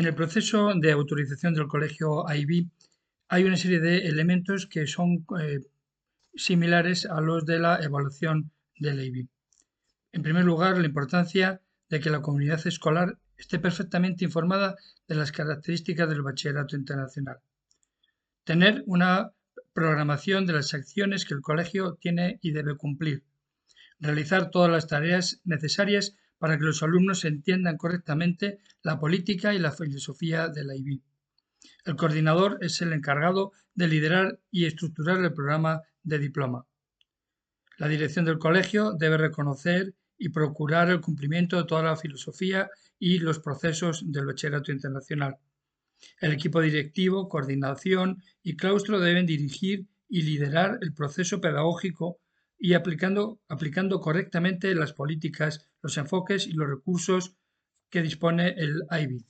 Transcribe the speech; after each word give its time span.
En 0.00 0.06
el 0.06 0.14
proceso 0.14 0.72
de 0.74 0.92
autorización 0.92 1.52
del 1.52 1.68
colegio 1.68 2.24
IB 2.34 2.70
hay 3.28 3.44
una 3.44 3.58
serie 3.58 3.80
de 3.80 4.08
elementos 4.08 4.66
que 4.66 4.86
son 4.86 5.26
eh, 5.38 5.60
similares 6.34 7.04
a 7.04 7.20
los 7.20 7.44
de 7.44 7.58
la 7.58 7.76
evaluación 7.84 8.50
del 8.78 9.04
IB. 9.04 9.28
En 10.12 10.22
primer 10.22 10.46
lugar, 10.46 10.78
la 10.78 10.86
importancia 10.86 11.60
de 11.90 12.00
que 12.00 12.08
la 12.08 12.22
comunidad 12.22 12.66
escolar 12.66 13.18
esté 13.36 13.58
perfectamente 13.58 14.24
informada 14.24 14.74
de 15.06 15.16
las 15.16 15.32
características 15.32 16.08
del 16.08 16.22
bachillerato 16.22 16.76
internacional. 16.76 17.36
Tener 18.44 18.82
una 18.86 19.32
programación 19.74 20.46
de 20.46 20.54
las 20.54 20.72
acciones 20.72 21.26
que 21.26 21.34
el 21.34 21.42
colegio 21.42 21.98
tiene 22.00 22.38
y 22.40 22.52
debe 22.52 22.74
cumplir. 22.78 23.22
Realizar 23.98 24.48
todas 24.48 24.72
las 24.72 24.86
tareas 24.86 25.42
necesarias 25.44 26.16
para 26.40 26.56
que 26.58 26.64
los 26.64 26.82
alumnos 26.82 27.26
entiendan 27.26 27.76
correctamente 27.76 28.60
la 28.82 28.98
política 28.98 29.54
y 29.54 29.58
la 29.58 29.72
filosofía 29.72 30.48
de 30.48 30.64
la 30.64 30.74
IB. 30.74 31.02
El 31.84 31.96
coordinador 31.96 32.56
es 32.62 32.80
el 32.80 32.94
encargado 32.94 33.52
de 33.74 33.88
liderar 33.88 34.40
y 34.50 34.64
estructurar 34.64 35.22
el 35.22 35.34
programa 35.34 35.82
de 36.02 36.18
diploma. 36.18 36.66
La 37.76 37.88
dirección 37.88 38.24
del 38.24 38.38
colegio 38.38 38.94
debe 38.94 39.18
reconocer 39.18 39.94
y 40.16 40.30
procurar 40.30 40.88
el 40.88 41.02
cumplimiento 41.02 41.58
de 41.58 41.64
toda 41.64 41.82
la 41.82 41.96
filosofía 41.96 42.70
y 42.98 43.18
los 43.18 43.38
procesos 43.38 44.10
del 44.10 44.24
bachillerato 44.24 44.72
internacional. 44.72 45.36
El 46.22 46.32
equipo 46.32 46.62
directivo, 46.62 47.28
coordinación 47.28 48.22
y 48.42 48.56
claustro 48.56 48.98
deben 48.98 49.26
dirigir 49.26 49.86
y 50.08 50.22
liderar 50.22 50.78
el 50.80 50.94
proceso 50.94 51.38
pedagógico 51.38 52.18
y 52.60 52.74
aplicando, 52.74 53.40
aplicando 53.48 54.00
correctamente 54.00 54.74
las 54.74 54.92
políticas, 54.92 55.66
los 55.82 55.96
enfoques 55.96 56.46
y 56.46 56.52
los 56.52 56.68
recursos 56.68 57.34
que 57.88 58.02
dispone 58.02 58.50
el 58.50 58.82
IB. 58.90 59.24